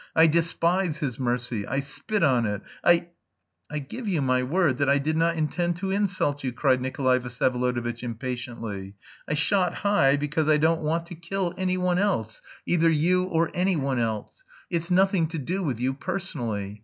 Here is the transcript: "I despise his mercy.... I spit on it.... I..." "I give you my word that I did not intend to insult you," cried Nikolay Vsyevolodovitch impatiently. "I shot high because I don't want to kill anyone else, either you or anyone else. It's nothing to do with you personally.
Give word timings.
"I 0.15 0.25
despise 0.25 0.97
his 0.97 1.19
mercy.... 1.19 1.63
I 1.67 1.79
spit 1.79 2.23
on 2.23 2.47
it.... 2.47 2.63
I..." 2.83 3.09
"I 3.69 3.77
give 3.77 4.07
you 4.07 4.19
my 4.19 4.41
word 4.41 4.79
that 4.79 4.89
I 4.89 4.97
did 4.97 5.15
not 5.15 5.35
intend 5.37 5.75
to 5.75 5.91
insult 5.91 6.43
you," 6.43 6.51
cried 6.51 6.81
Nikolay 6.81 7.19
Vsyevolodovitch 7.19 8.01
impatiently. 8.01 8.95
"I 9.27 9.35
shot 9.35 9.75
high 9.75 10.17
because 10.17 10.47
I 10.49 10.57
don't 10.57 10.81
want 10.81 11.05
to 11.05 11.13
kill 11.13 11.53
anyone 11.55 11.99
else, 11.99 12.41
either 12.65 12.89
you 12.89 13.25
or 13.25 13.51
anyone 13.53 13.99
else. 13.99 14.43
It's 14.71 14.89
nothing 14.89 15.27
to 15.27 15.37
do 15.37 15.61
with 15.61 15.79
you 15.79 15.93
personally. 15.93 16.79